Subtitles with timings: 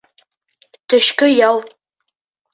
[0.93, 1.61] Төшкө ял.